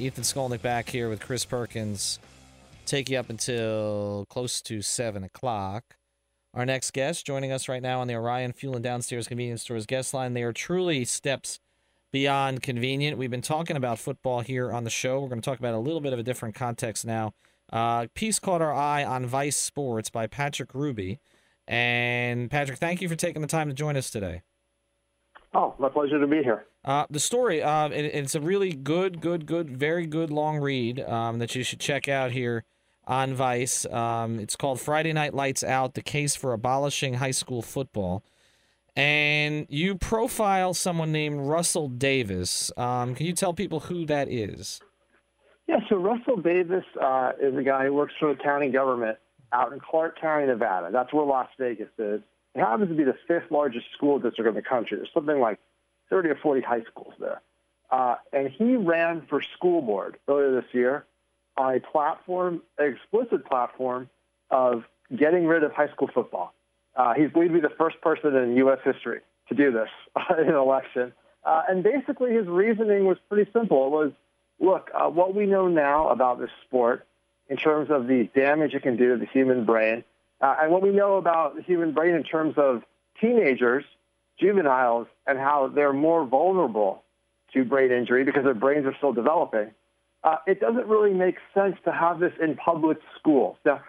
Ethan 0.00 0.22
Skolnick 0.22 0.62
back 0.62 0.88
here 0.90 1.08
with 1.08 1.18
Chris 1.18 1.44
Perkins. 1.44 2.20
Take 2.86 3.10
you 3.10 3.18
up 3.18 3.30
until 3.30 4.26
close 4.30 4.62
to 4.62 4.80
7 4.80 5.24
o'clock. 5.24 5.96
Our 6.54 6.64
next 6.64 6.92
guest 6.92 7.26
joining 7.26 7.50
us 7.50 7.68
right 7.68 7.82
now 7.82 8.00
on 8.00 8.06
the 8.06 8.14
Orion 8.14 8.52
Fuel 8.52 8.76
and 8.76 8.84
Downstairs 8.84 9.26
Convenience 9.26 9.62
Stores 9.62 9.86
guest 9.86 10.14
line. 10.14 10.34
They 10.34 10.44
are 10.44 10.52
truly 10.52 11.04
steps 11.04 11.58
beyond 12.12 12.62
convenient. 12.62 13.18
We've 13.18 13.28
been 13.28 13.42
talking 13.42 13.76
about 13.76 13.98
football 13.98 14.38
here 14.38 14.70
on 14.70 14.84
the 14.84 14.90
show. 14.90 15.18
We're 15.18 15.30
going 15.30 15.40
to 15.40 15.50
talk 15.50 15.58
about 15.58 15.74
a 15.74 15.78
little 15.78 16.00
bit 16.00 16.12
of 16.12 16.20
a 16.20 16.22
different 16.22 16.54
context 16.54 17.04
now. 17.04 17.34
Uh, 17.72 18.06
piece 18.14 18.38
caught 18.38 18.62
our 18.62 18.72
eye 18.72 19.02
on 19.04 19.26
Vice 19.26 19.56
Sports 19.56 20.10
by 20.10 20.28
Patrick 20.28 20.74
Hruby. 20.74 21.18
And 21.66 22.48
Patrick, 22.52 22.78
thank 22.78 23.02
you 23.02 23.08
for 23.08 23.16
taking 23.16 23.42
the 23.42 23.48
time 23.48 23.66
to 23.66 23.74
join 23.74 23.96
us 23.96 24.10
today. 24.10 24.42
Oh, 25.54 25.74
my 25.78 25.88
pleasure 25.88 26.20
to 26.20 26.26
be 26.26 26.42
here. 26.42 26.66
Uh, 26.84 27.06
the 27.10 27.20
story, 27.20 27.62
uh, 27.62 27.88
it, 27.88 28.04
it's 28.04 28.34
a 28.34 28.40
really 28.40 28.72
good, 28.72 29.20
good, 29.20 29.46
good, 29.46 29.76
very 29.76 30.06
good 30.06 30.30
long 30.30 30.58
read 30.58 31.00
um, 31.00 31.38
that 31.38 31.54
you 31.54 31.62
should 31.62 31.80
check 31.80 32.08
out 32.08 32.32
here 32.32 32.64
on 33.06 33.34
Vice. 33.34 33.86
Um, 33.86 34.38
it's 34.38 34.56
called 34.56 34.80
Friday 34.80 35.12
Night 35.12 35.34
Lights 35.34 35.64
Out 35.64 35.94
The 35.94 36.02
Case 36.02 36.36
for 36.36 36.52
Abolishing 36.52 37.14
High 37.14 37.30
School 37.30 37.62
Football. 37.62 38.22
And 38.94 39.66
you 39.70 39.94
profile 39.94 40.74
someone 40.74 41.12
named 41.12 41.40
Russell 41.40 41.88
Davis. 41.88 42.70
Um, 42.76 43.14
can 43.14 43.26
you 43.26 43.32
tell 43.32 43.54
people 43.54 43.80
who 43.80 44.04
that 44.06 44.28
is? 44.28 44.80
Yeah, 45.66 45.80
so 45.88 45.96
Russell 45.96 46.36
Davis 46.36 46.84
uh, 47.00 47.32
is 47.40 47.56
a 47.56 47.62
guy 47.62 47.84
who 47.84 47.94
works 47.94 48.14
for 48.18 48.34
the 48.34 48.42
county 48.42 48.70
government 48.70 49.18
out 49.52 49.72
in 49.72 49.80
Clark 49.80 50.20
County, 50.20 50.46
Nevada. 50.46 50.90
That's 50.92 51.12
where 51.12 51.24
Las 51.24 51.48
Vegas 51.58 51.88
is. 51.98 52.20
It 52.58 52.62
happens 52.62 52.88
to 52.88 52.94
be 52.96 53.04
the 53.04 53.16
fifth 53.28 53.52
largest 53.52 53.86
school 53.96 54.18
district 54.18 54.48
in 54.48 54.54
the 54.56 54.62
country. 54.62 54.96
There's 54.96 55.12
something 55.14 55.38
like 55.38 55.60
30 56.10 56.30
or 56.30 56.34
40 56.42 56.60
high 56.62 56.82
schools 56.90 57.14
there. 57.20 57.40
Uh, 57.88 58.16
and 58.32 58.50
he 58.50 58.74
ran 58.74 59.22
for 59.28 59.40
school 59.56 59.80
board 59.80 60.18
earlier 60.26 60.60
this 60.60 60.68
year 60.72 61.04
on 61.56 61.76
a 61.76 61.80
platform, 61.80 62.60
an 62.78 62.92
explicit 62.92 63.46
platform 63.46 64.10
of 64.50 64.82
getting 65.16 65.46
rid 65.46 65.62
of 65.62 65.70
high 65.72 65.88
school 65.88 66.10
football. 66.12 66.52
Uh, 66.96 67.14
he's 67.14 67.30
believed 67.30 67.54
to 67.54 67.60
be 67.60 67.60
the 67.60 67.74
first 67.78 68.00
person 68.00 68.34
in 68.34 68.56
U.S. 68.56 68.78
history 68.84 69.20
to 69.48 69.54
do 69.54 69.70
this 69.70 69.88
in 70.38 70.48
an 70.48 70.54
election. 70.56 71.12
Uh, 71.44 71.62
and 71.68 71.84
basically, 71.84 72.34
his 72.34 72.48
reasoning 72.48 73.06
was 73.06 73.18
pretty 73.28 73.48
simple. 73.52 73.86
It 73.86 73.90
was, 73.90 74.12
look, 74.58 74.90
uh, 74.92 75.08
what 75.08 75.32
we 75.32 75.46
know 75.46 75.68
now 75.68 76.08
about 76.08 76.40
this 76.40 76.50
sport 76.66 77.06
in 77.48 77.56
terms 77.56 77.88
of 77.88 78.08
the 78.08 78.28
damage 78.34 78.74
it 78.74 78.82
can 78.82 78.96
do 78.96 79.12
to 79.12 79.16
the 79.16 79.26
human 79.26 79.64
brain, 79.64 80.02
uh, 80.40 80.56
and 80.62 80.72
what 80.72 80.82
we 80.82 80.90
know 80.90 81.16
about 81.16 81.56
the 81.56 81.62
human 81.62 81.92
brain 81.92 82.14
in 82.14 82.22
terms 82.22 82.54
of 82.56 82.82
teenagers, 83.20 83.84
juveniles, 84.38 85.06
and 85.26 85.38
how 85.38 85.68
they're 85.68 85.92
more 85.92 86.24
vulnerable 86.24 87.02
to 87.52 87.64
brain 87.64 87.90
injury 87.90 88.24
because 88.24 88.44
their 88.44 88.54
brains 88.54 88.86
are 88.86 88.94
still 88.96 89.12
developing, 89.12 89.70
uh, 90.22 90.36
it 90.46 90.60
doesn't 90.60 90.86
really 90.86 91.14
make 91.14 91.36
sense 91.54 91.76
to 91.84 91.92
have 91.92 92.18
this 92.20 92.32
in 92.40 92.56
public 92.56 92.98
schools. 93.18 93.56
Now, 93.64 93.82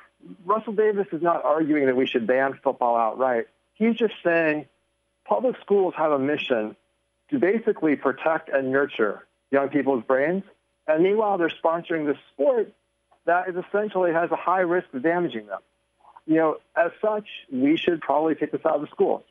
Russell 0.45 0.73
Davis 0.73 1.07
is 1.11 1.21
not 1.21 1.43
arguing 1.43 1.85
that 1.85 1.95
we 1.95 2.05
should 2.05 2.27
ban 2.27 2.59
football 2.63 2.95
outright. 2.95 3.47
He's 3.73 3.95
just 3.95 4.13
saying 4.23 4.65
public 5.25 5.55
schools 5.61 5.93
have 5.97 6.11
a 6.11 6.19
mission 6.19 6.75
to 7.29 7.39
basically 7.39 7.95
protect 7.95 8.49
and 8.49 8.71
nurture 8.71 9.25
young 9.51 9.69
people's 9.69 10.03
brains. 10.03 10.43
And 10.87 11.03
meanwhile, 11.03 11.37
they're 11.37 11.49
sponsoring 11.49 12.05
this 12.05 12.17
sport 12.33 12.73
that 13.25 13.47
is 13.47 13.55
essentially 13.55 14.11
has 14.11 14.31
a 14.31 14.35
high 14.35 14.61
risk 14.61 14.87
of 14.93 15.03
damaging 15.03 15.45
them. 15.45 15.59
You 16.29 16.35
know, 16.35 16.57
as 16.75 16.91
such, 17.01 17.27
we 17.51 17.75
should 17.75 18.01
probably 18.01 18.35
take 18.35 18.51
this 18.51 18.61
out 18.63 18.75
of 18.75 18.81
the 18.81 18.87
schools. 18.87 19.23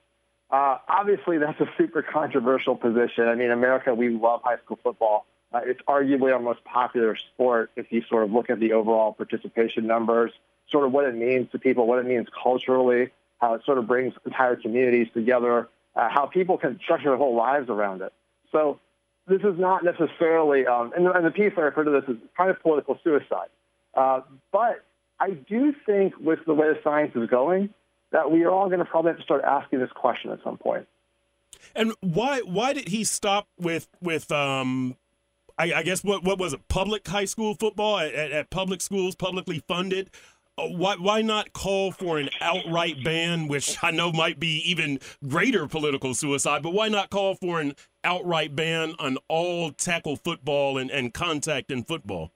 Uh, 0.51 0.79
obviously, 0.89 1.39
that's 1.39 1.61
a 1.61 1.71
super 1.79 2.03
controversial 2.03 2.75
position. 2.75 3.29
I 3.29 3.37
mean, 3.37 3.53
America, 3.53 3.95
we 3.95 4.09
love 4.09 4.41
high 4.43 4.57
school 4.65 4.81
football. 4.83 5.25
Uh, 5.53 5.61
it's 5.65 5.81
arguably 5.83 6.35
our 6.35 6.41
most 6.41 6.65
popular 6.65 7.15
sport 7.15 7.71
if 7.77 7.93
you 7.93 8.03
sort 8.09 8.25
of 8.25 8.33
look 8.33 8.51
at 8.51 8.59
the 8.59 8.73
overall 8.73 9.13
participation 9.13 9.87
numbers, 9.87 10.33
sort 10.73 10.85
of 10.87 10.91
what 10.91 11.05
it 11.05 11.15
means 11.15 11.49
to 11.53 11.59
people, 11.61 11.87
what 11.87 12.01
it 12.01 12.05
means 12.05 12.27
culturally, 12.43 13.11
how 13.41 13.55
it 13.55 13.65
sort 13.65 13.79
of 13.79 13.87
brings 13.87 14.13
entire 14.27 14.57
communities 14.57 15.07
together, 15.15 15.69
uh, 15.95 16.09
how 16.09 16.27
people 16.27 16.59
can 16.59 16.81
structure 16.83 17.11
their 17.11 17.17
whole 17.17 17.37
lives 17.37 17.71
around 17.71 18.03
it. 18.03 18.13
So 18.51 18.81
this 19.29 19.43
is 19.43 19.57
not 19.57 19.85
necessarily, 19.85 20.67
um, 20.67 20.93
and, 20.97 21.07
the, 21.07 21.13
and 21.13 21.25
the 21.25 21.31
piece 21.31 21.53
I 21.57 21.61
refer 21.61 21.85
to 21.85 21.93
this 21.93 22.05
as 22.09 22.17
kind 22.37 22.51
of 22.51 22.61
political 22.61 22.99
suicide. 23.05 23.51
Uh, 23.95 24.23
but 24.51 24.85
I 25.21 25.31
do 25.31 25.75
think 25.85 26.15
with 26.21 26.39
the 26.47 26.55
way 26.55 26.69
the 26.69 26.79
science 26.85 27.13
is 27.17 27.29
going, 27.29 27.71
that 28.13 28.31
we 28.31 28.45
are 28.45 28.51
all 28.51 28.69
going 28.69 28.79
to 28.79 28.85
probably 28.85 29.11
have 29.11 29.19
to 29.19 29.25
start 29.25 29.43
asking 29.45 29.81
this 29.81 29.91
question 29.95 30.31
at 30.31 30.39
some 30.45 30.57
point. 30.57 30.87
And 31.75 31.93
why 32.01 32.41
why 32.41 32.73
did 32.73 32.89
he 32.89 33.05
stop 33.05 33.49
with 33.59 33.89
with 34.01 34.31
um 34.33 34.97
I, 35.59 35.73
I 35.75 35.83
guess 35.83 36.05
what 36.05 36.23
what 36.23 36.39
was 36.39 36.53
it 36.53 36.69
public 36.69 37.07
high 37.07 37.25
school 37.25 37.55
football 37.55 37.99
at, 37.99 38.15
at 38.15 38.51
public 38.51 38.81
schools 38.81 39.15
publicly 39.15 39.63
funded? 39.67 40.11
Uh, 40.57 40.69
why 40.69 40.97
why 40.97 41.23
not 41.23 41.53
call 41.53 41.91
for 41.93 42.19
an 42.19 42.31
outright 42.41 43.03
ban, 43.05 43.49
which 43.49 43.77
I 43.83 43.91
know 43.91 44.13
might 44.13 44.39
be 44.39 44.63
even 44.71 45.01
greater 45.27 45.67
political 45.67 46.15
suicide, 46.15 46.63
but 46.63 46.73
why 46.73 46.89
not 46.89 47.11
call 47.11 47.35
for 47.35 47.61
an 47.61 47.75
outright 48.05 48.55
ban 48.55 48.95
on 48.99 49.19
all 49.29 49.73
tackle 49.73 50.17
football 50.17 50.79
and, 50.79 50.91
and 50.91 51.13
contact 51.13 51.71
in 51.71 51.83
football? 51.85 52.33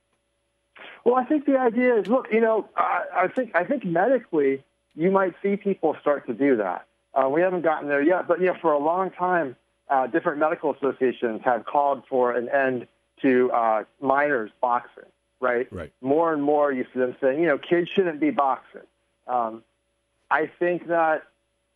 Well, 1.05 1.17
I 1.17 1.25
think 1.25 1.47
the 1.47 1.59
idea 1.59 1.97
is, 1.97 2.07
look, 2.07 2.29
you 2.33 2.41
know, 2.41 2.69
I, 2.77 3.05
I 3.15 3.29
think 3.29 3.55
I 3.55 3.65
think 3.65 3.85
medically 3.85 4.63
you 4.95 5.11
might 5.11 5.35
see 5.43 5.57
people 5.57 5.97
start 6.01 6.27
to 6.27 6.35
do 6.35 6.57
that. 6.57 6.87
Uh, 7.15 7.29
we 7.29 7.41
haven't 7.41 7.63
gotten 7.63 7.89
there 7.89 8.03
yet, 8.03 8.29
but 8.29 8.41
you 8.41 8.47
know, 8.47 8.57
for 8.61 8.73
a 8.73 8.79
long 8.79 9.11
time, 9.11 9.57
uh, 9.89 10.07
different 10.07 10.39
medical 10.39 10.75
associations 10.75 11.41
have 11.45 11.65
called 11.65 12.03
for 12.09 12.33
an 12.33 12.49
end 12.49 12.87
to 13.23 13.51
uh, 13.53 13.85
minors 14.01 14.51
boxing. 14.61 15.05
Right? 15.41 15.67
Right. 15.73 15.93
More 16.01 16.33
and 16.33 16.41
more, 16.41 16.71
you 16.73 16.87
see 16.93 17.01
them 17.01 17.17
saying, 17.21 17.41
you 17.41 17.47
know, 17.47 17.59
kids 17.59 17.89
shouldn't 17.93 18.21
be 18.21 18.31
boxing. 18.31 18.83
Um, 19.27 19.65
I 20.31 20.49
think 20.59 20.87
that 20.87 21.25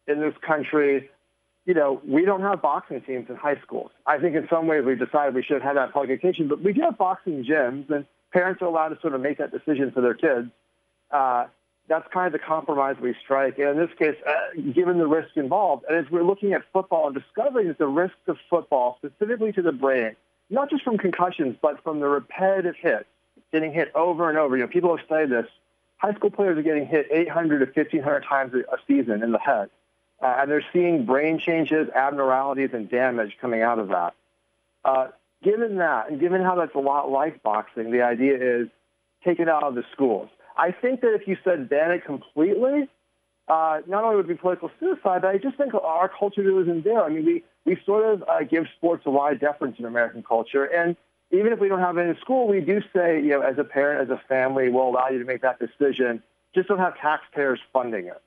in 0.06 0.20
this 0.20 0.34
country, 0.40 1.10
you 1.64 1.74
know, 1.74 2.00
we 2.06 2.24
don't 2.24 2.42
have 2.42 2.62
boxing 2.62 3.00
teams 3.00 3.28
in 3.28 3.34
high 3.34 3.60
schools. 3.60 3.90
I 4.06 4.18
think 4.18 4.36
in 4.36 4.46
some 4.48 4.68
ways 4.68 4.84
we've 4.84 4.98
decided 4.98 5.34
we 5.34 5.42
should 5.42 5.62
have 5.62 5.74
that 5.74 5.92
public 5.92 6.10
education, 6.10 6.46
but 6.46 6.62
we 6.62 6.72
do 6.72 6.82
have 6.82 6.96
boxing 6.96 7.44
gyms, 7.44 7.90
and 7.90 8.06
parents 8.36 8.60
are 8.60 8.66
allowed 8.66 8.90
to 8.90 9.00
sort 9.00 9.14
of 9.14 9.22
make 9.22 9.38
that 9.38 9.50
decision 9.50 9.90
for 9.92 10.02
their 10.02 10.12
kids. 10.12 10.50
Uh, 11.10 11.46
that's 11.88 12.06
kind 12.12 12.26
of 12.26 12.32
the 12.32 12.38
compromise 12.38 12.96
we 13.00 13.14
strike. 13.24 13.58
And 13.58 13.70
in 13.70 13.76
this 13.78 13.96
case, 13.98 14.16
uh, 14.26 14.60
given 14.74 14.98
the 14.98 15.06
risk 15.06 15.36
involved, 15.36 15.86
and 15.88 15.96
as 15.96 16.10
we're 16.10 16.22
looking 16.22 16.52
at 16.52 16.62
football 16.70 17.06
and 17.06 17.14
discovering 17.14 17.68
that 17.68 17.78
the 17.78 17.86
risks 17.86 18.18
of 18.26 18.36
football, 18.50 18.98
specifically 18.98 19.52
to 19.52 19.62
the 19.62 19.72
brain, 19.72 20.16
not 20.50 20.68
just 20.68 20.84
from 20.84 20.98
concussions, 20.98 21.56
but 21.62 21.82
from 21.82 22.00
the 22.00 22.08
repetitive 22.08 22.76
hits, 22.76 23.06
getting 23.52 23.72
hit 23.72 23.90
over 23.94 24.28
and 24.28 24.36
over. 24.36 24.54
You 24.54 24.64
know, 24.64 24.68
people 24.68 24.94
have 24.94 25.06
studied 25.06 25.30
this. 25.30 25.46
High 25.96 26.12
school 26.12 26.30
players 26.30 26.58
are 26.58 26.62
getting 26.62 26.86
hit 26.86 27.06
800 27.10 27.60
to 27.60 27.80
1,500 27.80 28.20
times 28.20 28.52
a 28.52 28.76
season 28.86 29.22
in 29.22 29.32
the 29.32 29.38
head. 29.38 29.70
Uh, 30.20 30.36
and 30.40 30.50
they're 30.50 30.64
seeing 30.74 31.06
brain 31.06 31.38
changes, 31.38 31.88
abnormalities, 31.94 32.70
and 32.74 32.90
damage 32.90 33.38
coming 33.40 33.62
out 33.62 33.78
of 33.78 33.88
that. 33.88 34.12
Uh, 34.84 35.08
given 35.42 35.76
that, 35.78 36.10
and 36.10 36.20
given 36.20 36.42
how 36.42 36.54
that's 36.56 36.74
a 36.74 36.80
lot 36.80 37.10
like 37.10 37.42
boxing, 37.42 37.90
the 37.90 38.02
idea 38.02 38.34
is 38.34 38.68
take 39.24 39.40
it 39.40 39.48
out 39.48 39.62
of 39.62 39.74
the 39.74 39.84
schools. 39.92 40.28
I 40.56 40.72
think 40.72 41.00
that 41.02 41.14
if 41.14 41.28
you 41.28 41.36
said 41.44 41.68
ban 41.68 41.90
it 41.90 42.04
completely, 42.04 42.88
uh, 43.48 43.80
not 43.86 44.04
only 44.04 44.16
would 44.16 44.24
it 44.24 44.28
be 44.28 44.34
political 44.34 44.70
suicide, 44.80 45.22
but 45.22 45.28
I 45.28 45.38
just 45.38 45.56
think 45.56 45.74
our 45.74 46.08
culture 46.08 46.42
isn't 46.62 46.84
there. 46.84 47.04
I 47.04 47.08
mean, 47.08 47.24
we, 47.24 47.44
we 47.64 47.78
sort 47.84 48.04
of 48.04 48.24
uh, 48.28 48.42
give 48.42 48.64
sports 48.76 49.04
a 49.06 49.10
wide 49.10 49.40
deference 49.40 49.78
in 49.78 49.84
American 49.84 50.22
culture. 50.22 50.64
And 50.64 50.96
even 51.30 51.52
if 51.52 51.60
we 51.60 51.68
don't 51.68 51.80
have 51.80 51.96
it 51.98 52.08
in 52.08 52.16
school, 52.20 52.48
we 52.48 52.60
do 52.60 52.80
say, 52.94 53.20
you 53.20 53.30
know, 53.30 53.42
as 53.42 53.58
a 53.58 53.64
parent, 53.64 54.10
as 54.10 54.16
a 54.16 54.20
family, 54.28 54.68
we'll 54.68 54.88
allow 54.88 55.08
you 55.08 55.18
to 55.18 55.24
make 55.24 55.42
that 55.42 55.58
decision. 55.58 56.22
Just 56.54 56.68
don't 56.68 56.78
have 56.78 56.96
taxpayers 56.98 57.60
funding 57.72 58.06
it. 58.06 58.20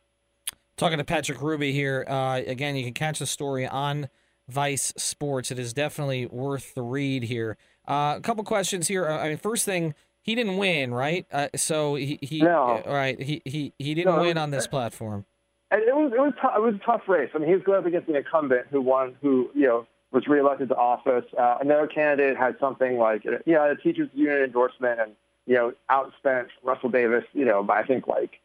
Talking 0.78 1.00
to 1.00 1.04
Patrick 1.04 1.40
Hruby 1.40 1.74
here. 1.74 2.06
Uh, 2.08 2.42
again, 2.46 2.76
you 2.76 2.86
can 2.86 2.94
catch 2.94 3.20
the 3.20 3.26
story 3.26 3.68
on 3.68 4.08
Vice 4.50 4.94
Sports. 4.98 5.51
It 5.51 5.60
is 5.60 5.74
definitely 5.74 6.25
worth 6.25 6.74
the 6.74 6.81
read 6.81 7.24
here. 7.24 7.57
Uh, 7.88 8.16
a 8.18 8.22
couple 8.22 8.44
questions 8.44 8.88
here. 8.88 9.07
Uh, 9.07 9.18
I 9.19 9.30
mean, 9.30 9.38
first 9.38 9.66
thing, 9.66 9.94
he 10.22 10.36
didn't 10.36 10.57
win, 10.57 10.94
right? 10.94 11.25
Uh, 11.31 11.48
so 11.56 11.96
he, 11.96 12.19
he 12.22 12.42
no. 12.42 12.84
right, 12.86 13.19
he 13.22 13.42
he 13.46 13.74
he 13.80 13.94
didn't 13.94 14.16
no, 14.16 14.22
win 14.22 14.38
on 14.38 14.51
this 14.51 14.68
platform. 14.68 15.25
And 15.72 15.81
it 15.84 15.96
was 15.96 16.12
it 16.13 16.19
was 16.19 16.34
t- 16.42 16.56
it 16.56 16.62
was 16.62 16.75
a 16.75 16.86
tough 16.86 17.07
race. 17.07 17.30
I 17.34 17.38
mean, 17.38 17.48
he 17.48 17.56
was 17.56 17.63
going 17.63 17.80
up 17.80 17.86
against 17.86 18.10
an 18.10 18.16
incumbent 18.16 18.68
who 18.69 18.81
won, 18.81 19.16
who 19.22 19.50
you 19.56 19.68
know 19.68 19.88
was 20.12 20.28
reelected 20.28 20.69
to 20.69 20.75
office. 20.75 21.25
Uh, 21.38 21.57
another 21.62 21.88
candidate 21.88 22.38
had 22.38 22.56
something 22.60 22.98
like, 22.98 23.24
you 23.24 23.40
know, 23.45 23.72
a 23.72 23.75
teachers 23.75 24.10
union 24.13 24.44
endorsement 24.44 25.00
and, 25.00 25.12
you 25.45 25.56
know, 25.56 25.74
outspent 25.90 26.48
Russell 26.63 26.90
Davis, 26.90 27.24
you 27.34 27.45
know, 27.45 27.63
by 27.63 27.81
I 27.81 27.86
think 27.86 28.07
like 28.07 28.40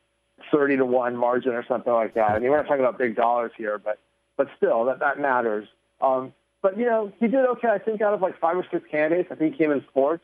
30 0.52 0.78
to 0.78 0.84
1 0.84 1.16
margin 1.16 1.52
or 1.52 1.64
something 1.66 1.92
like 1.92 2.14
that. 2.14 2.32
I 2.32 2.38
mean, 2.38 2.50
we're 2.50 2.58
not 2.58 2.66
talking 2.66 2.80
about 2.80 2.98
big 2.98 3.16
dollars 3.16 3.52
here, 3.56 3.78
but, 3.78 3.98
but 4.36 4.48
still, 4.56 4.84
that, 4.84 4.98
that 5.00 5.18
matters. 5.18 5.66
Um, 6.00 6.32
but, 6.62 6.78
you 6.78 6.86
know, 6.86 7.12
he 7.20 7.28
did 7.28 7.44
okay, 7.46 7.68
I 7.68 7.78
think, 7.78 8.00
out 8.00 8.14
of 8.14 8.22
like 8.22 8.38
five 8.40 8.56
or 8.56 8.66
six 8.70 8.84
candidates. 8.90 9.28
I 9.30 9.34
think 9.34 9.52
he 9.52 9.58
came 9.58 9.70
in 9.70 9.84
fourth. 9.92 10.20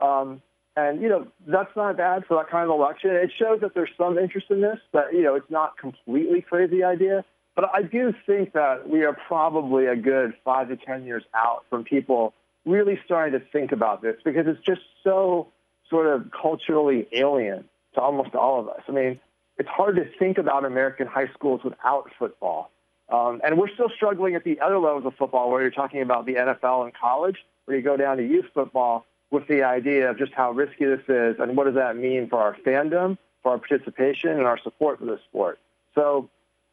Um, 0.00 0.42
and, 0.74 1.02
you 1.02 1.08
know, 1.08 1.26
that's 1.46 1.74
not 1.76 1.96
bad 1.96 2.24
for 2.26 2.36
that 2.38 2.48
kind 2.50 2.64
of 2.64 2.70
election. 2.70 3.10
It 3.10 3.30
shows 3.38 3.60
that 3.60 3.74
there's 3.74 3.90
some 3.98 4.18
interest 4.18 4.46
in 4.50 4.62
this, 4.62 4.78
but, 4.90 5.12
you 5.12 5.22
know, 5.22 5.34
it's 5.34 5.50
not 5.50 5.76
completely 5.76 6.40
crazy 6.40 6.82
idea. 6.82 7.24
But 7.54 7.70
I 7.74 7.82
do 7.82 8.14
think 8.26 8.54
that 8.54 8.88
we 8.88 9.04
are 9.04 9.12
probably 9.12 9.86
a 9.86 9.96
good 9.96 10.32
five 10.44 10.68
to 10.68 10.76
10 10.76 11.04
years 11.04 11.24
out 11.34 11.64
from 11.68 11.84
people 11.84 12.32
really 12.64 12.98
starting 13.04 13.38
to 13.38 13.44
think 13.52 13.72
about 13.72 14.00
this 14.00 14.16
because 14.24 14.46
it's 14.46 14.64
just 14.64 14.80
so 15.04 15.48
sort 15.90 16.06
of 16.06 16.30
culturally 16.30 17.06
alien 17.12 17.64
to 17.94 18.00
almost 18.00 18.34
all 18.34 18.58
of 18.58 18.68
us. 18.68 18.80
I 18.88 18.92
mean, 18.92 19.20
it's 19.58 19.68
hard 19.68 19.96
to 19.96 20.04
think 20.18 20.38
about 20.38 20.64
American 20.64 21.06
high 21.06 21.28
schools 21.34 21.60
without 21.62 22.10
football. 22.18 22.70
Um, 23.12 23.42
and 23.44 23.58
we're 23.58 23.68
still 23.68 23.90
struggling 23.94 24.34
at 24.34 24.42
the 24.42 24.58
other 24.60 24.78
levels 24.78 25.04
of 25.04 25.14
football 25.16 25.50
where 25.50 25.60
you're 25.60 25.70
talking 25.70 26.00
about 26.00 26.24
the 26.24 26.34
NFL 26.34 26.84
and 26.84 26.94
college, 26.94 27.36
where 27.66 27.76
you 27.76 27.82
go 27.82 27.96
down 27.96 28.16
to 28.16 28.26
youth 28.26 28.46
football 28.54 29.04
with 29.30 29.46
the 29.48 29.62
idea 29.62 30.10
of 30.10 30.18
just 30.18 30.32
how 30.32 30.50
risky 30.50 30.86
this 30.86 31.02
is 31.08 31.36
and 31.38 31.54
what 31.54 31.64
does 31.64 31.74
that 31.74 31.96
mean 31.96 32.28
for 32.28 32.38
our 32.38 32.56
fandom, 32.66 33.18
for 33.42 33.52
our 33.52 33.58
participation, 33.58 34.30
and 34.30 34.44
our 34.44 34.58
support 34.58 34.98
for 34.98 35.04
the 35.04 35.18
sport. 35.28 35.58
So 35.94 36.30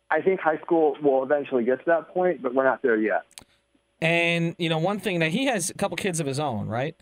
I 0.10 0.22
think 0.22 0.40
high 0.40 0.60
school 0.60 0.96
will 1.04 1.24
eventually 1.24 1.66
get 1.66 1.80
to 1.80 1.86
that 1.88 2.14
point, 2.14 2.42
but 2.42 2.56
we're 2.56 2.64
not 2.64 2.82
there 2.82 2.98
yet. 2.98 3.26
And 4.02 4.56
you 4.58 4.70
know, 4.70 4.78
one 4.78 5.00
thing 5.00 5.20
that 5.20 5.32
he 5.32 5.46
has 5.46 5.70
a 5.70 5.74
couple 5.74 5.98
kids 5.98 6.22
of 6.22 6.26
his 6.26 6.40
own, 6.40 6.68
right? 6.68 6.96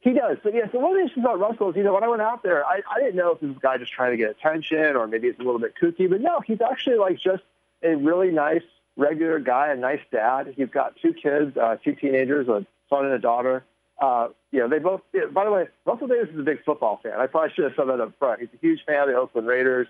He 0.00 0.12
does. 0.12 0.36
So 0.42 0.50
yeah. 0.52 0.70
So 0.70 0.80
one 0.80 0.92
of 0.92 0.98
the 0.98 1.04
issues 1.04 1.24
about 1.24 1.40
Russell 1.40 1.70
is, 1.70 1.76
you 1.76 1.82
know, 1.82 1.94
when 1.94 2.04
I 2.04 2.08
went 2.08 2.20
out 2.20 2.42
there, 2.42 2.64
I, 2.64 2.82
I 2.90 3.00
didn't 3.00 3.16
know 3.16 3.32
if 3.32 3.40
this 3.40 3.50
guy 3.62 3.78
just 3.78 3.92
trying 3.92 4.10
to 4.10 4.18
get 4.18 4.30
attention 4.30 4.96
or 4.96 5.06
maybe 5.06 5.28
he's 5.28 5.38
a 5.38 5.42
little 5.42 5.58
bit 5.58 5.72
kooky, 5.82 6.10
but 6.10 6.20
no, 6.20 6.40
he's 6.46 6.60
actually 6.60 6.96
like 6.96 7.18
just 7.18 7.42
a 7.82 7.94
really 7.96 8.30
nice, 8.30 8.62
regular 8.96 9.38
guy, 9.38 9.72
a 9.72 9.76
nice 9.76 10.00
dad. 10.10 10.54
He's 10.56 10.68
got 10.68 10.94
two 11.00 11.12
kids, 11.12 11.56
uh, 11.56 11.76
two 11.84 11.94
teenagers, 11.94 12.48
a 12.48 12.66
son 12.90 13.04
and 13.04 13.14
a 13.14 13.18
daughter. 13.18 13.64
Uh, 14.00 14.28
you 14.52 14.60
know, 14.60 14.68
they 14.68 14.78
both. 14.78 15.00
By 15.32 15.44
the 15.44 15.50
way, 15.50 15.68
Russell 15.84 16.06
Davis 16.06 16.30
is 16.32 16.38
a 16.38 16.42
big 16.42 16.64
football 16.64 17.00
fan. 17.02 17.14
I 17.18 17.26
probably 17.26 17.50
should 17.54 17.64
have 17.64 17.74
said 17.76 17.88
that 17.88 18.00
up 18.00 18.12
front. 18.18 18.40
He's 18.40 18.48
a 18.54 18.58
huge 18.60 18.80
fan 18.86 19.02
of 19.02 19.08
the 19.08 19.14
Oakland 19.14 19.46
Raiders. 19.46 19.88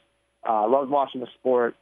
Uh, 0.49 0.69
loves 0.69 0.91
watching 0.91 1.21
the 1.21 1.27
sport. 1.39 1.75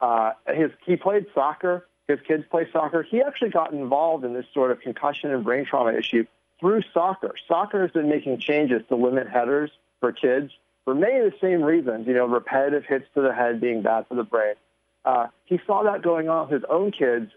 Uh, 0.00 0.32
his 0.48 0.70
he 0.86 0.96
played 0.96 1.26
soccer. 1.34 1.86
His 2.08 2.18
kids 2.26 2.44
play 2.50 2.66
soccer. 2.72 3.02
He 3.02 3.22
actually 3.22 3.50
got 3.50 3.72
involved 3.72 4.24
in 4.24 4.34
this 4.34 4.46
sort 4.52 4.70
of 4.70 4.80
concussion 4.80 5.30
and 5.30 5.42
brain 5.44 5.64
trauma 5.64 5.92
issue 5.92 6.26
through 6.60 6.82
soccer. 6.92 7.34
Soccer 7.48 7.82
has 7.82 7.90
been 7.90 8.08
making 8.08 8.38
changes 8.38 8.82
to 8.88 8.96
limit 8.96 9.28
headers 9.28 9.70
for 10.00 10.12
kids 10.12 10.52
for 10.84 10.94
many 10.94 11.18
of 11.18 11.32
the 11.32 11.38
same 11.40 11.62
reasons. 11.62 12.06
You 12.06 12.14
know, 12.14 12.26
repetitive 12.26 12.84
hits 12.84 13.06
to 13.14 13.22
the 13.22 13.32
head 13.32 13.60
being 13.60 13.82
bad 13.82 14.06
for 14.08 14.14
the 14.14 14.22
brain. 14.22 14.54
Uh, 15.04 15.26
he 15.44 15.60
saw 15.66 15.82
that 15.82 16.02
going 16.02 16.28
on 16.28 16.48
with 16.48 16.62
his 16.62 16.70
own 16.70 16.90
kids, 16.90 17.30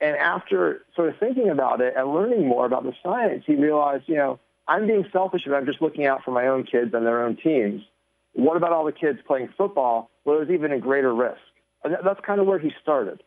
and 0.00 0.16
after 0.16 0.82
sort 0.94 1.08
of 1.08 1.18
thinking 1.18 1.48
about 1.48 1.80
it 1.80 1.94
and 1.96 2.12
learning 2.12 2.46
more 2.46 2.66
about 2.66 2.84
the 2.84 2.92
science, 3.02 3.44
he 3.46 3.54
realized, 3.54 4.04
you 4.06 4.16
know, 4.16 4.38
I'm 4.68 4.86
being 4.86 5.06
selfish 5.12 5.42
if 5.46 5.52
I'm 5.52 5.66
just 5.66 5.80
looking 5.80 6.06
out 6.06 6.24
for 6.24 6.30
my 6.30 6.46
own 6.46 6.64
kids 6.64 6.92
and 6.94 7.06
their 7.06 7.22
own 7.22 7.36
teams. 7.36 7.82
What 8.32 8.56
about 8.56 8.72
all 8.72 8.84
the 8.84 8.92
kids 8.92 9.18
playing 9.26 9.50
football? 9.56 10.10
Well, 10.24 10.36
there's 10.36 10.50
even 10.50 10.72
a 10.72 10.78
greater 10.78 11.14
risk. 11.14 11.40
And 11.84 11.96
that's 12.04 12.20
kind 12.20 12.40
of 12.40 12.46
where 12.46 12.58
he 12.58 12.72
started. 12.82 13.22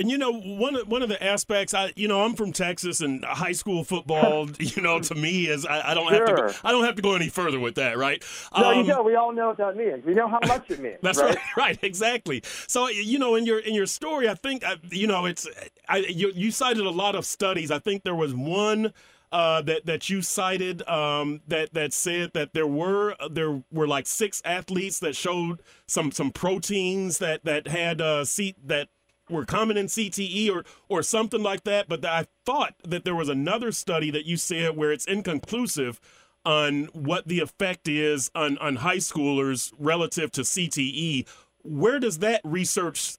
And 0.00 0.10
you 0.10 0.18
know, 0.18 0.32
one 0.32 0.74
of, 0.74 0.88
one 0.88 1.02
of 1.02 1.08
the 1.08 1.22
aspects, 1.22 1.72
I 1.72 1.92
you 1.94 2.08
know, 2.08 2.22
I'm 2.24 2.34
from 2.34 2.50
Texas, 2.50 3.00
and 3.00 3.24
high 3.24 3.52
school 3.52 3.84
football, 3.84 4.50
you 4.58 4.82
know, 4.82 4.98
to 4.98 5.14
me 5.14 5.46
is 5.46 5.64
I, 5.64 5.92
I 5.92 5.94
don't 5.94 6.08
sure. 6.08 6.26
have 6.26 6.60
to 6.60 6.66
I 6.66 6.72
don't 6.72 6.82
have 6.82 6.96
to 6.96 7.02
go 7.02 7.14
any 7.14 7.28
further 7.28 7.60
with 7.60 7.76
that, 7.76 7.96
right? 7.96 8.22
No, 8.56 8.70
um, 8.70 8.78
you 8.78 8.84
don't. 8.86 9.04
We 9.04 9.14
all 9.14 9.32
know 9.32 9.48
what 9.48 9.58
that 9.58 9.76
means. 9.76 10.04
We 10.04 10.14
know 10.14 10.26
how 10.26 10.40
much 10.48 10.68
it 10.68 10.80
means. 10.80 10.98
That's 11.02 11.20
right, 11.20 11.36
right, 11.36 11.56
right 11.56 11.78
exactly. 11.82 12.42
So 12.66 12.88
you 12.88 13.20
know, 13.20 13.36
in 13.36 13.46
your 13.46 13.60
in 13.60 13.72
your 13.72 13.86
story, 13.86 14.28
I 14.28 14.34
think 14.34 14.64
you 14.90 15.06
know 15.06 15.26
it's 15.26 15.46
I, 15.88 15.98
you, 15.98 16.32
you 16.34 16.50
cited 16.50 16.84
a 16.84 16.90
lot 16.90 17.14
of 17.14 17.24
studies. 17.24 17.70
I 17.70 17.78
think 17.78 18.02
there 18.02 18.16
was 18.16 18.34
one. 18.34 18.92
Uh, 19.32 19.60
that 19.62 19.84
that 19.84 20.08
you 20.08 20.22
cited 20.22 20.86
um, 20.88 21.40
that 21.48 21.74
that 21.74 21.92
said 21.92 22.30
that 22.34 22.52
there 22.52 22.68
were 22.68 23.16
there 23.28 23.64
were 23.72 23.88
like 23.88 24.06
six 24.06 24.40
athletes 24.44 25.00
that 25.00 25.16
showed 25.16 25.60
some 25.88 26.12
some 26.12 26.30
proteins 26.30 27.18
that 27.18 27.44
that 27.44 27.66
had 27.66 28.00
uh, 28.00 28.24
seat 28.24 28.54
that 28.64 28.90
were 29.28 29.44
common 29.44 29.76
in 29.76 29.86
CTE 29.86 30.50
or 30.50 30.64
or 30.88 31.02
something 31.02 31.42
like 31.42 31.64
that. 31.64 31.88
But 31.88 32.04
I 32.04 32.26
thought 32.44 32.74
that 32.84 33.04
there 33.04 33.14
was 33.14 33.28
another 33.28 33.72
study 33.72 34.10
that 34.10 34.26
you 34.26 34.36
said 34.36 34.76
where 34.76 34.92
it's 34.92 35.06
inconclusive 35.06 36.00
on 36.44 36.84
what 36.92 37.26
the 37.26 37.40
effect 37.40 37.88
is 37.88 38.30
on 38.34 38.58
on 38.58 38.76
high 38.76 38.98
schoolers 38.98 39.72
relative 39.78 40.30
to 40.32 40.42
CTE. 40.42 41.26
Where 41.62 41.98
does 41.98 42.18
that 42.18 42.40
research 42.44 43.16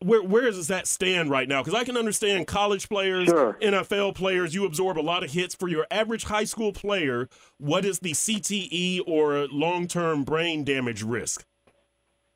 where 0.00 0.22
where 0.22 0.44
does 0.44 0.68
that 0.68 0.86
stand 0.86 1.30
right 1.30 1.48
now? 1.48 1.62
Because 1.62 1.78
I 1.78 1.84
can 1.84 1.96
understand 1.96 2.46
college 2.46 2.88
players, 2.88 3.26
sure. 3.28 3.56
NFL 3.60 4.14
players, 4.14 4.54
you 4.54 4.64
absorb 4.64 4.98
a 4.98 5.00
lot 5.02 5.24
of 5.24 5.32
hits. 5.32 5.54
For 5.54 5.68
your 5.68 5.86
average 5.90 6.24
high 6.24 6.44
school 6.44 6.72
player, 6.72 7.28
what 7.58 7.84
is 7.84 7.98
the 7.98 8.12
CTE 8.12 9.00
or 9.06 9.48
long 9.48 9.88
term 9.88 10.24
brain 10.24 10.64
damage 10.64 11.02
risk? 11.02 11.44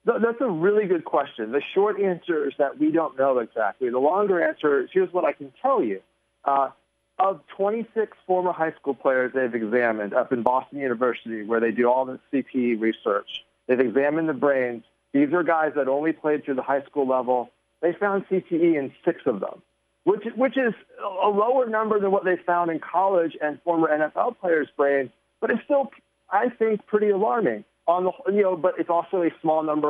That's 0.05 0.41
a 0.41 0.49
really 0.49 0.87
good 0.87 1.05
question. 1.05 1.53
The 1.53 1.63
short 1.75 2.01
answer 2.01 2.49
is 2.49 2.55
that 2.59 2.79
we 2.79 2.91
don't 2.91 3.17
know 3.17 3.39
exactly. 3.39 3.89
The 3.89 3.99
longer 3.99 4.43
answer 4.43 4.83
is 4.83 4.91
here's 4.93 5.13
what 5.13 5.25
I 5.25 5.33
can 5.33 5.53
tell 5.63 5.83
you. 5.83 6.01
Uh, 6.45 6.71
of 7.19 7.41
26 7.57 8.17
former 8.27 8.53
high 8.53 8.73
school 8.73 8.95
players 8.95 9.33
they've 9.33 9.55
examined 9.55 10.13
up 10.13 10.33
in 10.33 10.43
Boston 10.43 10.81
University, 10.81 11.45
where 11.45 11.61
they 11.61 11.71
do 11.71 11.89
all 11.89 12.05
the 12.05 12.19
CTE 12.33 12.81
research, 12.81 13.45
they've 13.69 13.79
examined 13.79 14.29
the 14.29 14.35
brains. 14.35 14.83
These 15.13 15.33
are 15.33 15.45
guys 15.45 15.73
that 15.77 15.87
only 15.89 16.13
played 16.13 16.45
through 16.45 16.55
the 16.55 16.63
high 16.63 16.83
school 16.83 17.07
level. 17.07 17.51
They 17.81 17.93
found 17.93 18.27
CTE 18.29 18.77
in 18.77 18.93
six 19.05 19.21
of 19.27 19.39
them, 19.39 19.63
which, 20.03 20.25
which 20.35 20.57
is 20.57 20.73
a 21.01 21.29
lower 21.29 21.69
number 21.69 22.01
than 22.01 22.11
what 22.11 22.25
they 22.25 22.37
found 22.37 22.71
in 22.71 22.81
college 22.81 23.37
and 23.41 23.61
former 23.63 23.89
NFL 23.89 24.39
players' 24.41 24.69
brains, 24.77 25.11
but 25.41 25.51
it's 25.51 25.63
still, 25.65 25.91
I 26.31 26.49
think, 26.49 26.87
pretty 26.87 27.11
alarming 27.11 27.65
on 27.87 28.05
the 28.05 28.33
you 28.33 28.43
know, 28.43 28.57
but 28.57 28.75
it's 28.79 28.91
also 28.91 29.23
a 29.23 29.31
small 29.41 29.63
number 29.63 29.89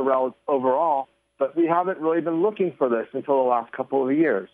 overall. 0.49 1.09
But 1.39 1.57
we 1.57 1.67
haven't 1.67 1.99
really 1.99 2.21
been 2.21 2.43
looking 2.43 2.73
for 2.79 2.89
this 2.89 3.09
until 3.13 3.43
the 3.43 3.49
last 3.49 3.73
couple 3.73 4.09
of 4.09 4.17
years. 4.17 4.49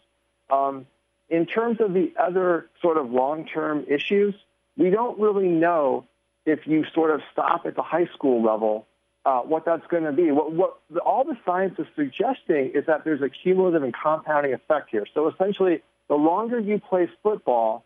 Um, 0.51 0.87
in 1.29 1.45
terms 1.45 1.81
of 1.81 1.93
the 1.93 2.13
other 2.19 2.71
sort 2.81 2.97
of 2.97 3.11
long-term 3.11 3.85
issues, 3.89 4.35
we 4.77 4.89
don't 4.89 5.19
really 5.19 5.49
know 5.49 6.07
if 6.47 6.67
you 6.67 6.85
sort 6.95 7.11
of 7.11 7.21
stop 7.31 7.67
at 7.67 7.77
the 7.77 7.83
high 7.83 8.07
school 8.15 8.43
level 8.43 8.87
uh, 9.29 9.41
what 9.41 9.67
that's 9.67 9.87
going 9.89 10.05
to 10.05 10.13
be. 10.13 10.31
What, 10.31 10.53
what 10.53 10.79
the, 10.91 11.01
all 11.01 11.25
the 11.25 11.37
science 11.45 11.75
is 11.79 11.87
suggesting 11.95 12.73
is 12.75 12.87
that 12.87 13.05
there's 13.05 13.21
a 13.21 13.29
cumulative 13.29 13.83
and 13.83 13.93
compounding 13.95 14.55
effect 14.55 14.89
here. 14.91 15.05
So 15.13 15.29
essentially, 15.29 15.83
the 16.09 16.15
longer 16.15 16.59
you 16.59 16.81
play 16.81 17.11
football, 17.23 17.85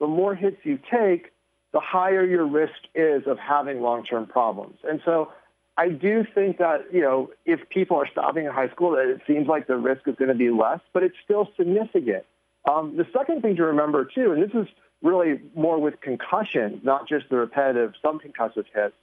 the 0.00 0.06
more 0.06 0.34
hits 0.34 0.58
you 0.64 0.78
take, 0.92 1.32
the 1.72 1.80
higher 1.80 2.24
your 2.24 2.46
risk 2.46 2.74
is 2.94 3.26
of 3.26 3.38
having 3.38 3.80
long-term 3.80 4.26
problems. 4.26 4.78
And 4.88 5.00
so 5.04 5.32
I 5.76 5.88
do 5.88 6.24
think 6.34 6.58
that, 6.58 6.92
you 6.92 7.00
know, 7.00 7.30
if 7.46 7.68
people 7.70 7.96
are 7.96 8.06
stopping 8.06 8.44
in 8.44 8.52
high 8.52 8.68
school, 8.68 8.94
it 8.94 9.20
seems 9.26 9.46
like 9.48 9.66
the 9.66 9.76
risk 9.76 10.06
is 10.06 10.14
going 10.16 10.28
to 10.28 10.34
be 10.34 10.50
less, 10.50 10.80
but 10.92 11.02
it's 11.02 11.16
still 11.24 11.48
significant. 11.56 12.24
Um, 12.70 12.96
the 12.96 13.06
second 13.12 13.42
thing 13.42 13.56
to 13.56 13.64
remember, 13.64 14.04
too, 14.04 14.32
and 14.32 14.42
this 14.42 14.54
is 14.54 14.68
really 15.02 15.40
more 15.56 15.80
with 15.80 16.00
concussion, 16.00 16.80
not 16.84 17.08
just 17.08 17.28
the 17.28 17.36
repetitive 17.36 17.94
subconcussive 18.04 18.66
hits, 18.74 18.94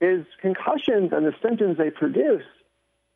is 0.00 0.26
concussions 0.40 1.12
and 1.12 1.24
the 1.26 1.34
symptoms 1.40 1.78
they 1.78 1.90
produce 1.90 2.44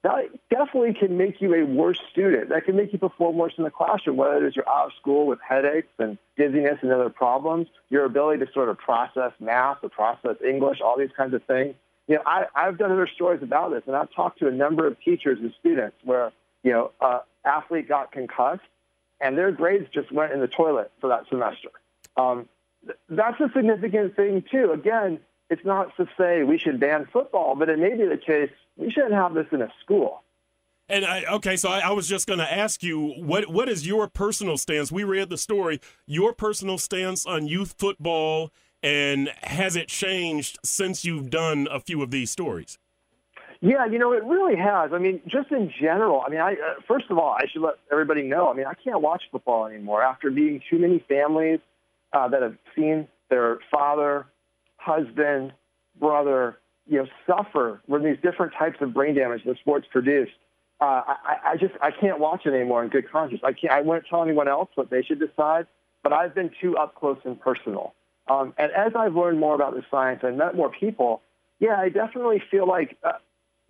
that 0.05 0.29
definitely 0.51 0.93
can 0.93 1.17
make 1.17 1.41
you 1.41 1.55
a 1.55 1.65
worse 1.65 1.99
student. 2.13 2.51
That 2.51 2.67
can 2.67 2.77
make 2.77 2.93
you 2.93 2.99
perform 2.99 3.37
worse 3.37 3.55
in 3.57 3.65
the 3.65 3.71
classroom, 3.71 4.19
whether 4.19 4.37
it 4.37 4.49
is 4.49 4.55
you're 4.55 4.69
out 4.69 4.89
of 4.89 4.93
school 5.01 5.27
with 5.27 5.39
headaches 5.41 5.89
and 5.99 6.19
dizziness 6.37 6.79
and 6.83 6.93
other 6.93 7.09
problems, 7.09 7.69
your 7.89 8.05
ability 8.05 8.45
to 8.45 8.53
sort 8.53 8.69
of 8.69 8.77
process 8.77 9.33
math 9.41 9.79
or 9.83 9.89
process 9.89 10.37
English, 10.47 10.83
all 10.83 10.99
these 10.99 11.11
kinds 11.17 11.33
of 11.33 11.43
things. 11.45 11.75
You 12.07 12.17
know, 12.17 12.23
I, 12.27 12.45
I've 12.55 12.77
done 12.77 12.93
other 12.93 13.07
stories 13.07 13.43
about 13.43 13.71
this, 13.71 13.83
and 13.87 13.97
I've 13.97 14.13
talked 14.13 14.41
to 14.41 14.47
a 14.49 14.53
number 14.53 14.87
of 14.87 15.01
teachers 15.01 15.39
and 15.41 15.55
students 15.59 15.97
where, 16.05 16.33
you 16.63 16.73
know, 16.73 16.91
an 17.01 17.21
athlete 17.47 17.89
got 17.89 18.13
concussed 18.13 18.61
and 19.23 19.39
their 19.39 19.53
grades 19.53 19.89
just 19.91 20.13
went 20.13 20.33
in 20.33 20.41
the 20.41 20.49
toilet 20.49 20.93
for 21.01 21.09
that 21.09 21.27
semester. 21.31 21.71
Um, 22.19 22.47
that's 23.09 23.41
a 23.41 23.51
significant 23.55 24.17
thing, 24.17 24.45
too. 24.51 24.73
Again, 24.73 25.21
it's 25.55 25.65
not 25.65 25.97
to 25.97 26.09
say 26.19 26.43
we 26.43 26.59
should 26.59 26.81
ban 26.81 27.07
football, 27.13 27.55
but 27.55 27.69
it 27.69 27.79
may 27.79 27.91
be 27.97 28.07
the 28.07 28.19
case 28.19 28.51
we 28.77 28.91
shouldn't 28.91 29.15
have 29.15 29.35
this 29.35 29.47
in 29.53 29.63
a 29.63 29.69
school. 29.83 30.23
And 30.89 31.05
I, 31.05 31.25
okay, 31.37 31.57
so 31.57 31.71
I, 31.71 31.79
I 31.79 31.91
was 31.93 32.09
just 32.09 32.27
going 32.27 32.41
to 32.41 32.53
ask 32.53 32.83
you 32.83 33.15
what 33.17 33.49
what 33.49 33.69
is 33.69 33.87
your 33.87 34.09
personal 34.09 34.59
stance? 34.59 34.91
We 34.91 35.05
read 35.05 35.31
the 35.31 35.39
story. 35.39 35.81
Your 36.07 36.33
personal 36.33 36.77
stance 36.77 37.25
on 37.25 37.47
youth 37.47 37.77
football, 37.79 38.51
and 38.83 39.33
has 39.43 39.77
it 39.77 39.89
changed 39.89 40.59
since 40.65 41.05
you've 41.05 41.31
done 41.31 41.69
a 41.71 41.81
few 41.81 42.03
of 42.03 42.11
these 42.11 42.31
stories? 42.31 42.79
Yeah, 43.61 43.87
you 43.87 43.99
know, 43.99 44.13
it 44.13 44.25
really 44.25 44.57
has. 44.57 44.93
I 44.93 44.99
mean, 44.99 45.23
just 45.27 45.51
in 45.53 45.73
general, 45.81 46.23
I 46.27 46.31
mean, 46.31 46.41
I 46.41 46.53
uh, 46.53 46.81
first 46.87 47.07
of 47.09 47.17
all, 47.17 47.31
I 47.39 47.47
should 47.51 47.63
let 47.63 47.77
everybody 47.91 48.25
know. 48.25 48.51
I 48.51 48.55
mean, 48.55 48.67
I 48.67 48.75
can't 48.75 49.01
watch 49.01 49.23
football 49.31 49.67
anymore 49.67 50.03
after 50.03 50.31
being 50.31 50.61
too 50.69 50.79
many 50.79 51.03
families 51.09 51.61
uh, 52.13 52.29
that 52.29 52.43
have 52.43 52.57
seen 52.77 53.09
their 53.31 53.59
father, 53.71 54.27
husband, 54.85 55.53
brother, 55.99 56.59
you 56.87 56.99
know, 56.99 57.07
suffer 57.27 57.81
from 57.89 58.05
these 58.05 58.19
different 58.23 58.53
types 58.59 58.77
of 58.81 58.93
brain 58.93 59.15
damage 59.15 59.45
that 59.45 59.59
sports 59.59 59.87
produce. 59.91 60.29
Uh, 60.81 61.03
I, 61.07 61.37
I 61.53 61.57
just 61.57 61.75
I 61.81 61.91
can't 61.91 62.19
watch 62.19 62.47
it 62.47 62.53
anymore 62.53 62.83
in 62.85 62.91
good 62.91 63.11
conscience. 63.11 63.41
I 63.45 63.53
can't. 63.53 63.73
I 63.73 63.81
won't 63.81 64.05
tell 64.09 64.23
anyone 64.23 64.49
else 64.49 64.69
what 64.75 64.91
they 64.91 65.03
should 65.03 65.21
decide, 65.21 65.67
but 66.03 66.13
I've 66.13 66.35
been 66.35 66.51
too 66.61 66.77
up 66.77 66.95
close 66.95 67.19
and 67.25 67.41
personal. 67.41 67.95
Um, 68.29 68.55
and 68.59 68.73
as 68.73 68.93
I've 68.97 69.15
learned 69.15 69.39
more 69.39 69.55
about 69.55 69.75
the 69.75 69.83
science 69.91 70.21
and 70.23 70.39
met 70.39 70.57
more 70.57 70.71
people, 70.71 71.23
yeah, 71.61 71.79
I 71.79 71.89
definitely 71.91 72.43
feel 72.51 72.67
like 72.67 72.97
uh, 73.05 73.13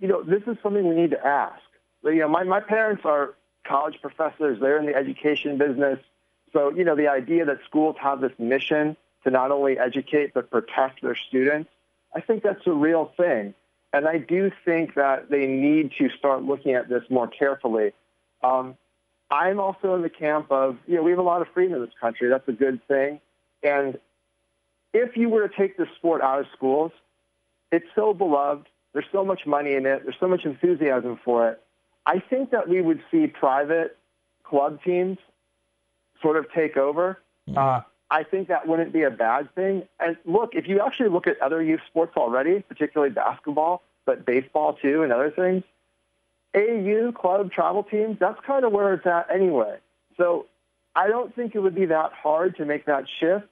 you 0.00 0.08
know, 0.08 0.22
this 0.22 0.42
is 0.46 0.56
something 0.62 0.86
we 0.88 0.94
need 0.94 1.10
to 1.10 1.26
ask. 1.26 1.60
You 2.02 2.16
know, 2.16 2.28
my, 2.28 2.44
my 2.44 2.60
parents 2.60 3.02
are 3.04 3.34
college 3.66 3.98
professors. 4.02 4.58
They're 4.60 4.78
in 4.78 4.86
the 4.86 4.94
education 4.94 5.56
business. 5.56 5.98
So, 6.52 6.70
you 6.74 6.84
know, 6.84 6.94
the 6.94 7.08
idea 7.08 7.44
that 7.46 7.58
schools 7.66 7.96
have 8.00 8.20
this 8.20 8.32
mission 8.38 8.96
to 9.24 9.30
not 9.30 9.50
only 9.50 9.78
educate 9.78 10.32
but 10.34 10.50
protect 10.50 11.02
their 11.02 11.16
students, 11.28 11.70
I 12.14 12.20
think 12.20 12.42
that's 12.42 12.66
a 12.66 12.72
real 12.72 13.12
thing. 13.16 13.54
And 13.92 14.08
I 14.08 14.18
do 14.18 14.50
think 14.64 14.94
that 14.94 15.30
they 15.30 15.46
need 15.46 15.92
to 15.98 16.08
start 16.18 16.42
looking 16.42 16.74
at 16.74 16.88
this 16.88 17.02
more 17.10 17.28
carefully. 17.28 17.92
Um, 18.42 18.76
I'm 19.30 19.58
also 19.58 19.94
in 19.94 20.02
the 20.02 20.10
camp 20.10 20.50
of, 20.50 20.76
you 20.86 20.96
know, 20.96 21.02
we 21.02 21.10
have 21.10 21.18
a 21.18 21.22
lot 21.22 21.42
of 21.42 21.48
freedom 21.54 21.74
in 21.76 21.80
this 21.80 21.94
country. 22.00 22.28
That's 22.28 22.46
a 22.48 22.52
good 22.52 22.86
thing. 22.86 23.20
And 23.62 23.98
if 24.92 25.16
you 25.16 25.28
were 25.28 25.48
to 25.48 25.56
take 25.56 25.76
this 25.76 25.88
sport 25.96 26.22
out 26.22 26.40
of 26.40 26.46
schools, 26.56 26.92
it's 27.72 27.86
so 27.94 28.14
beloved. 28.14 28.66
There's 28.92 29.06
so 29.10 29.24
much 29.24 29.46
money 29.46 29.74
in 29.74 29.86
it. 29.86 30.02
There's 30.04 30.16
so 30.20 30.28
much 30.28 30.44
enthusiasm 30.44 31.18
for 31.24 31.48
it. 31.48 31.60
I 32.06 32.20
think 32.20 32.50
that 32.50 32.68
we 32.68 32.80
would 32.80 33.02
see 33.10 33.26
private 33.26 33.96
club 34.44 34.80
teams 34.84 35.18
sort 36.20 36.36
of 36.36 36.46
take 36.52 36.76
over. 36.76 37.18
Mm-hmm. 37.48 37.58
Uh, 37.58 37.80
I 38.14 38.22
think 38.22 38.46
that 38.46 38.68
wouldn't 38.68 38.92
be 38.92 39.02
a 39.02 39.10
bad 39.10 39.52
thing. 39.56 39.88
And 39.98 40.16
look, 40.24 40.54
if 40.54 40.68
you 40.68 40.80
actually 40.80 41.08
look 41.08 41.26
at 41.26 41.40
other 41.42 41.60
youth 41.60 41.80
sports 41.88 42.12
already, 42.16 42.60
particularly 42.60 43.12
basketball, 43.12 43.82
but 44.06 44.24
baseball 44.24 44.74
too, 44.74 45.02
and 45.02 45.12
other 45.12 45.32
things, 45.32 45.64
AU 46.54 47.10
club 47.10 47.50
travel 47.50 47.82
teams, 47.82 48.16
that's 48.20 48.38
kind 48.46 48.64
of 48.64 48.70
where 48.70 48.94
it's 48.94 49.04
at 49.04 49.28
anyway. 49.34 49.78
So 50.16 50.46
I 50.94 51.08
don't 51.08 51.34
think 51.34 51.56
it 51.56 51.58
would 51.58 51.74
be 51.74 51.86
that 51.86 52.12
hard 52.12 52.56
to 52.58 52.64
make 52.64 52.86
that 52.86 53.06
shift. 53.18 53.48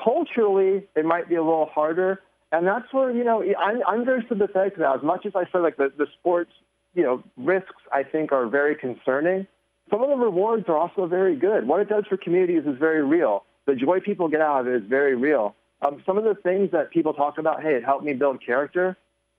Culturally, 0.00 0.84
it 0.94 1.04
might 1.04 1.28
be 1.28 1.34
a 1.34 1.42
little 1.42 1.66
harder, 1.66 2.20
and 2.52 2.64
that's 2.64 2.92
where, 2.92 3.10
you 3.10 3.24
know, 3.24 3.42
I'm, 3.58 3.80
I'm 3.88 4.04
very 4.04 4.24
sympathetic 4.28 4.74
to 4.74 4.80
that. 4.82 4.98
As 4.98 5.02
much 5.02 5.26
as 5.26 5.34
I 5.34 5.46
feel 5.46 5.64
like 5.64 5.78
the, 5.78 5.92
the 5.98 6.06
sports, 6.20 6.52
you 6.94 7.02
know, 7.02 7.24
risks, 7.36 7.82
I 7.92 8.04
think, 8.04 8.30
are 8.30 8.46
very 8.46 8.76
concerning, 8.76 9.48
some 9.90 10.00
of 10.00 10.10
the 10.10 10.16
rewards 10.16 10.68
are 10.68 10.76
also 10.76 11.06
very 11.06 11.34
good. 11.34 11.66
What 11.66 11.80
it 11.80 11.88
does 11.88 12.04
for 12.08 12.16
communities 12.16 12.62
is 12.66 12.78
very 12.78 13.04
real. 13.04 13.42
The 13.66 13.74
joy 13.74 14.00
people 14.00 14.28
get 14.28 14.40
out 14.40 14.62
of 14.62 14.66
it 14.66 14.82
is 14.82 14.88
very 14.88 15.14
real. 15.14 15.54
Um, 15.82 16.02
some 16.04 16.18
of 16.18 16.24
the 16.24 16.34
things 16.34 16.70
that 16.72 16.90
people 16.90 17.14
talk 17.14 17.38
about, 17.38 17.62
hey, 17.62 17.74
it 17.74 17.84
helped 17.84 18.04
me 18.04 18.12
build 18.12 18.44
character, 18.44 18.96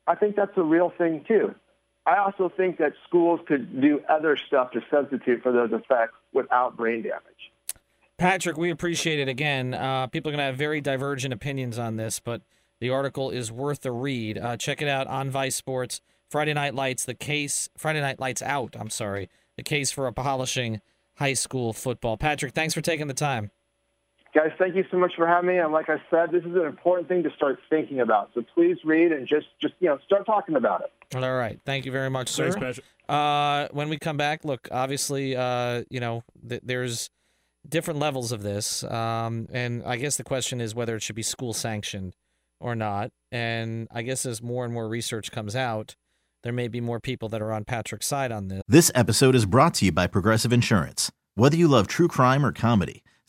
I 0.08 0.16
think 0.16 0.36
that's 0.36 0.56
a 0.58 0.64
real 0.64 0.92
thing 0.98 1.24
too. 1.28 1.54
I 2.06 2.18
also 2.18 2.52
think 2.56 2.78
that 2.80 2.94
schools 3.08 3.40
could 3.48 3.80
do 3.80 4.02
other 4.10 4.36
stuff 4.36 4.72
to 4.72 4.82
substitute 4.90 5.44
for 5.44 5.52
those 5.52 5.72
effects 5.72 6.14
without 6.34 6.76
brain 6.76 7.04
damage. 7.04 7.52
Patrick, 8.18 8.58
we 8.58 8.72
appreciate 8.72 9.20
it 9.20 9.28
again. 9.28 9.74
Uh, 9.74 10.08
people 10.08 10.30
are 10.30 10.34
going 10.34 10.40
to 10.40 10.46
have 10.46 10.58
very 10.58 10.82
divergent 10.82 11.34
opinions 11.34 11.78
on 11.78 11.98
this, 11.98 12.20
but 12.20 12.42
the 12.80 12.90
article 12.90 13.30
is 13.30 13.52
worth 13.52 13.86
a 13.86 13.92
read. 13.92 14.38
Uh, 14.38 14.58
check 14.58 14.82
it 14.82 14.88
out 14.88 15.08
on 15.08 15.30
Vice 15.30 15.56
Sports. 15.56 16.02
Friday 16.30 16.54
Night 16.54 16.74
Lights, 16.74 17.06
the 17.06 17.14
case. 17.14 17.70
Friday 17.78 18.02
Night 18.02 18.20
Lights 18.20 18.42
Out. 18.42 18.76
I'm 18.80 18.90
sorry, 18.90 19.30
the 19.58 19.64
case 19.64 19.92
for 19.92 20.08
abolishing 20.08 20.82
high 21.16 21.34
school 21.34 21.74
football. 21.74 22.18
Patrick, 22.18 22.54
thanks 22.54 22.74
for 22.74 22.82
taking 22.82 23.08
the 23.08 23.14
time. 23.14 23.52
Guys, 24.34 24.52
thank 24.58 24.76
you 24.76 24.86
so 24.90 24.98
much 24.98 25.14
for 25.16 25.28
having 25.28 25.50
me. 25.50 25.58
And 25.58 25.74
like 25.74 25.90
I 25.90 26.02
said, 26.10 26.32
this 26.32 26.44
is 26.44 26.56
an 26.56 26.66
important 26.66 27.10
thing 27.10 27.24
to 27.24 27.30
start 27.36 27.60
thinking 27.70 28.00
about. 28.00 28.32
So 28.34 28.44
please 28.54 28.78
read 28.86 29.12
and 29.12 29.28
just, 29.28 29.48
just 29.62 29.74
you 29.80 29.90
know, 29.90 30.00
start 30.06 30.26
talking 30.26 30.56
about 30.56 30.82
it. 30.82 31.16
All 31.16 31.34
right. 31.34 31.60
Thank 31.66 31.86
you 31.86 31.92
very 31.92 32.10
much, 32.10 32.30
sir. 32.30 32.52
Thanks, 32.52 32.80
Patrick. 32.80 32.86
Uh, 33.10 33.68
when 33.72 33.90
we 33.90 33.98
come 33.98 34.16
back, 34.16 34.46
look, 34.46 34.70
obviously, 34.72 35.36
uh, 35.36 35.84
you 35.90 36.00
know, 36.00 36.24
th- 36.48 36.62
there's 36.64 37.10
different 37.68 38.00
levels 38.00 38.32
of 38.32 38.42
this, 38.42 38.84
um, 38.86 39.48
and 39.52 39.84
I 39.86 39.98
guess 39.98 40.16
the 40.16 40.24
question 40.24 40.62
is 40.62 40.74
whether 40.74 40.96
it 40.96 41.04
should 41.04 41.16
be 41.16 41.24
school 41.24 41.54
sanctioned 41.54 42.16
or 42.62 42.74
not. 42.74 43.12
And 43.32 43.90
I 43.92 44.02
guess 44.02 44.26
as 44.26 44.42
more 44.42 44.64
and 44.64 44.74
more 44.74 44.88
research 44.88 45.32
comes 45.32 45.56
out, 45.58 45.96
there 46.44 46.54
may 46.54 46.70
be 46.70 46.80
more 46.80 47.00
people 47.00 47.28
that 47.30 47.42
are 47.42 47.52
on 47.52 47.66
Patrick's 47.66 48.08
side 48.08 48.32
on 48.32 48.48
this. 48.48 48.62
This 48.68 48.92
episode 48.96 49.36
is 49.36 49.46
brought 49.46 49.74
to 49.76 49.86
you 49.86 49.92
by 49.92 50.08
Progressive 50.08 50.54
Insurance. 50.54 51.12
Whether 51.36 51.58
you 51.58 51.68
love 51.68 51.88
true 51.88 52.08
crime 52.08 52.46
or 52.46 52.52
comedy, 52.52 53.04